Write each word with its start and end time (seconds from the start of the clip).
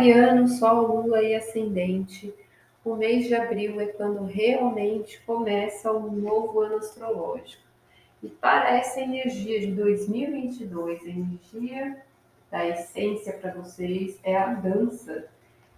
Aquariano, 0.00 0.48
Sol, 0.48 1.02
Lua 1.02 1.22
e 1.22 1.34
Ascendente. 1.34 2.32
O 2.82 2.94
mês 2.96 3.26
de 3.26 3.34
abril 3.34 3.78
é 3.78 3.84
quando 3.84 4.24
realmente 4.24 5.20
começa 5.26 5.92
um 5.92 6.10
novo 6.10 6.60
ano 6.60 6.76
astrológico. 6.76 7.62
E 8.22 8.28
para 8.28 8.78
essa 8.78 8.98
energia 8.98 9.60
de 9.60 9.72
2022, 9.72 11.02
a 11.02 11.06
energia 11.06 12.02
da 12.50 12.66
essência 12.66 13.34
para 13.34 13.52
vocês 13.52 14.18
é 14.22 14.38
a 14.38 14.54
dança. 14.54 15.26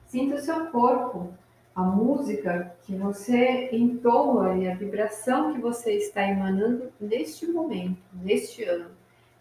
Sinta 0.06 0.36
o 0.36 0.40
seu 0.40 0.66
corpo, 0.66 1.34
a 1.74 1.82
música 1.82 2.76
que 2.82 2.94
você 2.94 3.70
entoa 3.72 4.56
e 4.56 4.68
a 4.68 4.76
vibração 4.76 5.52
que 5.52 5.60
você 5.60 5.94
está 5.94 6.22
emanando 6.22 6.92
neste 7.00 7.44
momento, 7.48 7.98
neste 8.12 8.62
ano. 8.62 8.92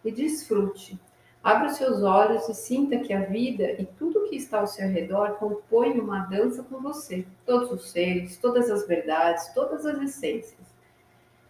E 0.03 0.11
desfrute. 0.11 0.99
Abra 1.43 1.69
os 1.69 1.77
seus 1.77 2.03
olhos 2.03 2.47
e 2.47 2.53
sinta 2.53 2.99
que 2.99 3.11
a 3.11 3.25
vida 3.25 3.71
e 3.71 3.85
tudo 3.97 4.29
que 4.29 4.35
está 4.35 4.59
ao 4.59 4.67
seu 4.67 4.87
redor 4.87 5.37
compõe 5.39 5.99
uma 5.99 6.19
dança 6.25 6.61
com 6.61 6.79
você. 6.79 7.25
Todos 7.45 7.71
os 7.71 7.89
seres, 7.89 8.37
todas 8.37 8.69
as 8.69 8.87
verdades, 8.87 9.51
todas 9.53 9.83
as 9.85 9.99
essências. 9.99 10.61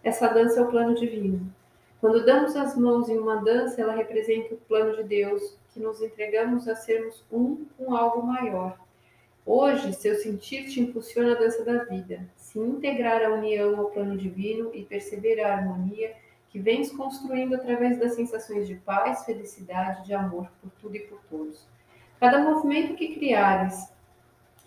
Essa 0.02 0.28
dança 0.28 0.60
é 0.60 0.62
o 0.62 0.70
plano 0.70 0.94
divino. 0.94 1.52
Quando 2.00 2.24
damos 2.24 2.56
as 2.56 2.76
mãos 2.76 3.08
em 3.08 3.18
uma 3.18 3.44
dança, 3.44 3.82
ela 3.82 3.94
representa 3.94 4.54
o 4.54 4.58
plano 4.58 4.96
de 4.96 5.04
Deus, 5.04 5.58
que 5.72 5.78
nos 5.78 6.00
entregamos 6.00 6.66
a 6.66 6.74
sermos 6.74 7.22
um 7.30 7.66
com 7.76 7.94
algo 7.94 8.26
maior. 8.26 8.78
Hoje, 9.44 9.92
seu 9.92 10.14
sentir 10.14 10.68
te 10.68 10.80
impulsiona 10.80 11.32
a 11.32 11.38
dança 11.38 11.64
da 11.64 11.84
vida. 11.84 12.28
Se 12.36 12.58
integrar 12.58 13.22
à 13.22 13.28
união 13.28 13.78
ao 13.78 13.90
plano 13.90 14.16
divino 14.16 14.70
e 14.72 14.84
perceber 14.84 15.40
a 15.40 15.54
harmonia 15.54 16.14
que 16.52 16.58
vens 16.58 16.92
construindo 16.92 17.54
através 17.54 17.98
das 17.98 18.14
sensações 18.14 18.68
de 18.68 18.74
paz, 18.74 19.24
felicidade, 19.24 20.04
de 20.04 20.12
amor 20.12 20.52
por 20.60 20.70
tudo 20.72 20.94
e 20.94 21.00
por 21.00 21.18
todos. 21.30 21.66
Cada 22.20 22.38
movimento 22.40 22.94
que 22.94 23.14
criares 23.14 23.90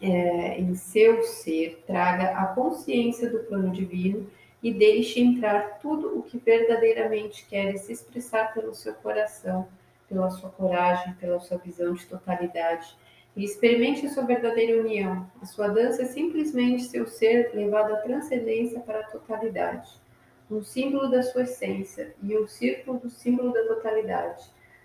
é, 0.02 0.60
em 0.60 0.74
seu 0.74 1.22
ser 1.22 1.84
traga 1.86 2.40
a 2.40 2.48
consciência 2.48 3.30
do 3.30 3.40
plano 3.44 3.72
divino 3.72 4.28
e 4.64 4.74
deixe 4.74 5.22
entrar 5.22 5.78
tudo 5.78 6.18
o 6.18 6.24
que 6.24 6.40
verdadeiramente 6.40 7.46
queres 7.46 7.88
expressar 7.88 8.52
pelo 8.52 8.74
seu 8.74 8.96
coração, 8.96 9.68
pela 10.10 10.32
sua 10.32 10.50
coragem, 10.50 11.14
pela 11.14 11.40
sua 11.40 11.60
visão 11.60 11.94
de 11.94 12.04
totalidade. 12.08 12.98
E 13.36 13.44
experimente 13.44 14.08
a 14.08 14.10
sua 14.10 14.26
verdadeira 14.26 14.82
união. 14.82 15.30
A 15.40 15.46
sua 15.46 15.68
dança 15.68 16.02
é 16.02 16.06
simplesmente 16.06 16.86
seu 16.86 17.06
ser 17.06 17.52
levado 17.54 17.94
à 17.94 17.98
transcendência 17.98 18.80
para 18.80 19.02
a 19.02 19.08
totalidade 19.08 20.04
um 20.50 20.64
símbolo 20.64 21.10
da 21.10 21.24
sua 21.24 21.44
essência 21.44 22.14
e 22.22 22.38
um 22.38 22.48
círculo 22.48 23.00
do 23.00 23.10
símbolo 23.10 23.52
da 23.52 23.64
totalidade. 23.66 24.44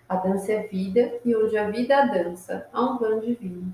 A 0.09 0.15
dança 0.15 0.51
é 0.51 0.63
vida 0.63 1.19
e 1.23 1.35
onde 1.35 1.57
a 1.57 1.69
vida 1.69 1.97
a 1.97 2.05
dança, 2.05 2.67
há 2.73 2.81
um 2.81 2.97
plano 2.97 3.21
divino. 3.21 3.73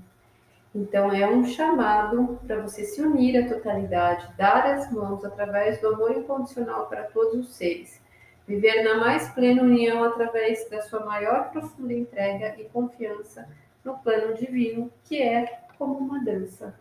Então 0.74 1.10
é 1.10 1.28
um 1.28 1.44
chamado 1.44 2.38
para 2.46 2.60
você 2.60 2.84
se 2.84 3.00
unir 3.00 3.42
à 3.42 3.48
totalidade, 3.48 4.28
dar 4.36 4.66
as 4.66 4.92
mãos 4.92 5.24
através 5.24 5.80
do 5.80 5.88
amor 5.88 6.12
incondicional 6.12 6.86
para 6.86 7.04
todos 7.04 7.34
os 7.34 7.56
seres, 7.56 8.00
viver 8.46 8.82
na 8.82 8.98
mais 8.98 9.28
plena 9.30 9.62
união 9.62 10.04
através 10.04 10.68
da 10.68 10.82
sua 10.82 11.04
maior 11.04 11.50
profunda 11.50 11.92
entrega 11.92 12.54
e 12.60 12.64
confiança 12.66 13.48
no 13.82 13.98
plano 13.98 14.34
divino, 14.34 14.92
que 15.04 15.20
é 15.20 15.62
como 15.78 15.98
uma 15.98 16.22
dança. 16.22 16.74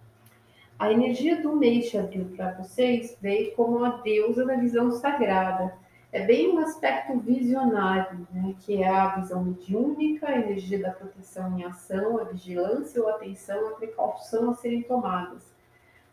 A 0.80 0.92
energia 0.92 1.42
do 1.42 1.56
mês 1.56 1.90
de 1.90 1.98
abril 1.98 2.32
para 2.36 2.52
vocês 2.52 3.18
veio 3.20 3.52
como 3.56 3.84
a 3.84 3.98
deusa 3.98 4.46
da 4.46 4.56
visão 4.56 4.92
sagrada. 4.92 5.74
É 6.12 6.24
bem 6.24 6.52
um 6.52 6.60
aspecto 6.60 7.18
visionário, 7.18 8.28
né? 8.32 8.54
que 8.62 8.84
é 8.84 8.88
a 8.88 9.16
visão 9.16 9.44
mediúnica, 9.44 10.28
a 10.28 10.38
energia 10.38 10.80
da 10.80 10.92
proteção 10.92 11.58
em 11.58 11.64
ação, 11.64 12.20
a 12.20 12.26
vigilância 12.26 13.02
ou 13.02 13.10
atenção, 13.10 13.70
a 13.70 13.72
precaução 13.72 14.52
a 14.52 14.54
serem 14.54 14.84
tomadas. 14.84 15.42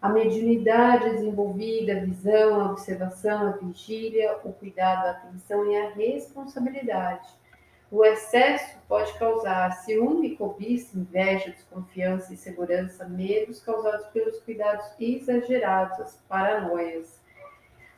A 0.00 0.08
mediunidade 0.08 1.10
desenvolvida, 1.10 1.98
a 1.98 2.00
visão, 2.00 2.58
a 2.58 2.70
observação, 2.70 3.48
a 3.48 3.50
vigília, 3.50 4.38
o 4.44 4.52
cuidado, 4.52 5.06
a 5.06 5.10
atenção 5.10 5.70
e 5.70 5.76
a 5.76 5.90
responsabilidade 5.90 7.28
o 7.94 8.04
excesso 8.04 8.76
pode 8.88 9.16
causar 9.20 9.70
ciúme, 9.84 10.34
cobiça, 10.34 10.98
inveja, 10.98 11.52
desconfiança, 11.52 12.32
insegurança, 12.32 13.08
medos 13.08 13.60
causados 13.60 14.08
pelos 14.08 14.40
cuidados 14.40 14.84
exagerados, 14.98 16.00
as 16.00 16.16
paranoias. 16.28 17.22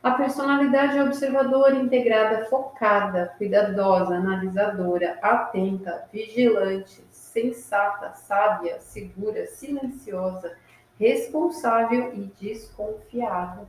A 0.03 0.11
personalidade 0.11 0.99
é 0.99 1.03
observadora, 1.03 1.75
integrada, 1.75 2.45
focada, 2.45 3.33
cuidadosa, 3.39 4.13
analisadora, 4.17 5.17
atenta, 5.19 6.07
vigilante, 6.13 7.03
sensata, 7.09 8.13
sábia, 8.13 8.79
segura, 8.79 9.47
silenciosa, 9.47 10.55
responsável 10.99 12.13
e 12.13 12.31
desconfiada. 12.39 13.67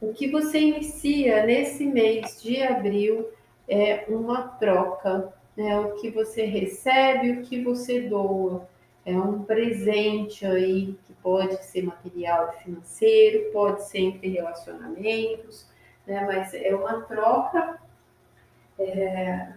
O 0.00 0.12
que 0.12 0.30
você 0.30 0.60
inicia 0.60 1.44
nesse 1.44 1.84
mês 1.84 2.40
de 2.40 2.62
abril 2.62 3.28
é 3.68 4.04
uma 4.08 4.42
troca, 4.42 5.32
né? 5.60 5.78
O 5.78 5.92
que 5.96 6.10
você 6.10 6.44
recebe, 6.44 7.32
o 7.32 7.42
que 7.42 7.62
você 7.62 8.00
doa. 8.00 8.66
É 9.04 9.12
um 9.12 9.42
presente 9.42 10.44
aí 10.46 10.94
que 11.04 11.12
pode 11.14 11.62
ser 11.64 11.82
material 11.82 12.54
e 12.54 12.64
financeiro, 12.64 13.52
pode 13.52 13.86
ser 13.86 13.98
entre 14.00 14.28
relacionamentos, 14.28 15.66
né? 16.06 16.24
Mas 16.26 16.54
é 16.54 16.74
uma 16.74 17.02
troca 17.02 17.78
é, 18.78 19.52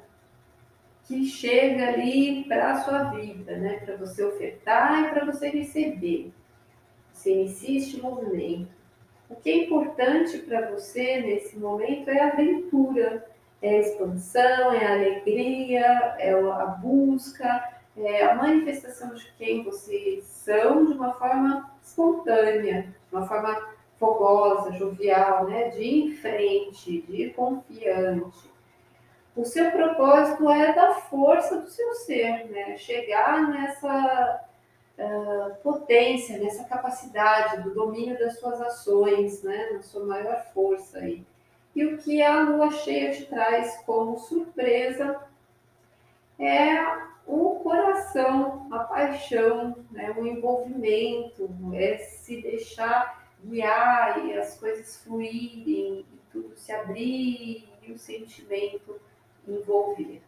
que 1.03 1.25
chega 1.25 1.89
ali 1.89 2.45
para 2.45 2.71
a 2.71 2.81
sua 2.81 3.03
vida, 3.11 3.55
né? 3.57 3.79
Para 3.85 3.97
você 3.97 4.23
ofertar 4.23 5.03
e 5.03 5.09
para 5.09 5.25
você 5.25 5.49
receber. 5.49 6.33
Você 7.11 7.33
inicia 7.33 7.77
este 7.77 8.01
movimento. 8.01 8.71
O 9.29 9.35
que 9.35 9.49
é 9.49 9.57
importante 9.65 10.37
para 10.39 10.71
você 10.71 11.21
nesse 11.21 11.57
momento 11.57 12.09
é 12.09 12.19
a 12.19 12.27
aventura, 12.29 13.25
é 13.63 13.69
a 13.69 13.79
expansão, 13.79 14.73
é 14.73 14.85
a 14.85 14.91
alegria, 14.91 15.85
é 16.19 16.33
a 16.33 16.65
busca, 16.65 17.73
é 17.95 18.25
a 18.25 18.35
manifestação 18.35 19.15
de 19.15 19.25
quem 19.37 19.63
vocês 19.63 20.25
são 20.25 20.85
de 20.85 20.91
uma 20.91 21.13
forma 21.13 21.71
espontânea, 21.81 22.93
de 23.09 23.15
uma 23.15 23.25
forma 23.25 23.73
fogosa, 23.97 24.73
jovial, 24.73 25.45
né? 25.45 25.69
de 25.69 25.81
ir 25.81 26.07
em 26.07 26.13
frente, 26.13 27.03
de 27.03 27.21
ir 27.21 27.33
confiante. 27.33 28.51
O 29.33 29.45
seu 29.45 29.71
propósito 29.71 30.49
é 30.51 30.73
da 30.73 30.95
força 30.95 31.61
do 31.61 31.69
seu 31.69 31.93
ser, 31.93 32.49
né? 32.49 32.75
chegar 32.75 33.49
nessa 33.49 34.45
uh, 34.99 35.55
potência, 35.63 36.37
nessa 36.37 36.65
capacidade 36.65 37.63
do 37.63 37.73
domínio 37.73 38.19
das 38.19 38.37
suas 38.39 38.59
ações, 38.59 39.41
né? 39.41 39.69
na 39.71 39.81
sua 39.81 40.05
maior 40.05 40.43
força 40.53 40.99
aí. 40.99 41.25
E 41.75 41.85
o 41.85 41.97
que 41.97 42.21
a 42.21 42.41
lua 42.41 42.71
cheia 42.71 43.11
te 43.11 43.25
traz 43.25 43.77
como 43.85 44.17
surpresa 44.17 45.19
é 46.39 46.77
o 47.25 47.55
coração, 47.61 48.67
a 48.71 48.79
paixão, 48.79 49.75
né? 49.91 50.13
o 50.17 50.25
envolvimento, 50.25 51.49
é 51.73 51.97
se 51.97 52.41
deixar 52.41 53.23
guiar 53.43 54.25
e 54.25 54.33
as 54.33 54.59
coisas 54.59 55.03
fluírem, 55.03 56.05
e 56.13 56.19
tudo 56.31 56.55
se 56.55 56.71
abrir 56.71 57.67
e 57.81 57.91
o 57.91 57.97
sentimento 57.97 58.99
envolver. 59.47 60.21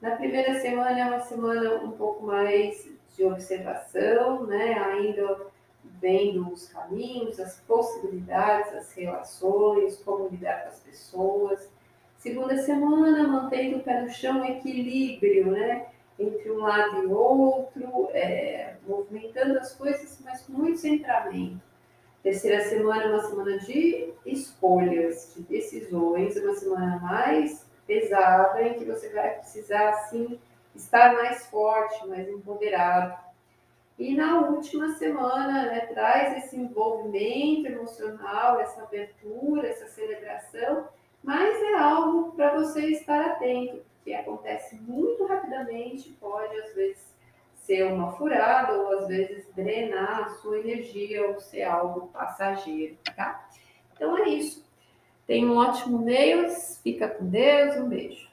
Na 0.00 0.16
primeira 0.16 0.60
semana 0.60 0.98
é 0.98 1.04
uma 1.04 1.20
semana 1.20 1.76
um 1.82 1.92
pouco 1.92 2.26
mais 2.26 2.88
de 3.16 3.24
observação, 3.24 4.46
né? 4.46 4.74
ainda 4.74 5.51
vendo 5.84 6.52
os 6.52 6.68
caminhos, 6.68 7.38
as 7.38 7.60
possibilidades, 7.60 8.74
as 8.74 8.92
relações, 8.92 9.96
como 9.98 10.28
lidar 10.28 10.62
com 10.62 10.68
as 10.68 10.80
pessoas. 10.80 11.70
Segunda 12.18 12.56
semana, 12.58 13.26
mantendo 13.26 13.78
o 13.78 13.82
pé 13.82 14.02
no 14.02 14.10
chão, 14.10 14.44
equilíbrio, 14.44 15.50
né? 15.50 15.86
Entre 16.18 16.50
um 16.50 16.58
lado 16.58 17.02
e 17.02 17.06
outro, 17.06 18.08
é, 18.12 18.74
movimentando 18.86 19.58
as 19.58 19.74
coisas, 19.74 20.20
mas 20.24 20.42
com 20.42 20.52
muito 20.52 20.78
centramento. 20.78 21.60
Terceira 22.22 22.62
semana 22.64 23.06
uma 23.06 23.22
semana 23.24 23.58
de 23.58 24.12
escolhas, 24.24 25.32
de 25.34 25.42
decisões, 25.42 26.36
uma 26.36 26.54
semana 26.54 27.00
mais 27.00 27.66
pesada, 27.86 28.62
em 28.62 28.74
que 28.74 28.84
você 28.84 29.08
vai 29.08 29.38
precisar, 29.38 29.88
assim, 29.90 30.38
estar 30.74 31.14
mais 31.14 31.46
forte, 31.46 32.06
mais 32.06 32.28
empoderado 32.28 33.31
e 33.98 34.14
na 34.14 34.40
última 34.40 34.88
semana, 34.94 35.66
né, 35.66 35.80
traz 35.86 36.44
esse 36.44 36.56
envolvimento 36.56 37.66
emocional, 37.66 38.60
essa 38.60 38.82
abertura, 38.82 39.68
essa 39.68 39.86
celebração, 39.86 40.88
mas 41.22 41.54
é 41.62 41.74
algo 41.74 42.32
para 42.32 42.56
você 42.56 42.86
estar 42.86 43.20
atento, 43.20 43.82
que 44.02 44.12
acontece 44.12 44.74
muito 44.76 45.24
rapidamente, 45.26 46.10
pode 46.20 46.56
às 46.60 46.74
vezes 46.74 47.12
ser 47.54 47.84
uma 47.84 48.12
furada 48.12 48.72
ou 48.72 48.98
às 48.98 49.06
vezes 49.06 49.46
drenar 49.54 50.24
a 50.24 50.28
sua 50.30 50.58
energia 50.58 51.28
ou 51.28 51.38
ser 51.38 51.62
algo 51.62 52.08
passageiro, 52.08 52.96
tá? 53.14 53.48
Então 53.94 54.18
é 54.18 54.28
isso. 54.30 54.68
Tenha 55.26 55.46
um 55.46 55.56
ótimo 55.56 55.98
mês, 55.98 56.80
fica 56.82 57.08
com 57.08 57.24
Deus, 57.28 57.76
um 57.76 57.88
beijo. 57.88 58.28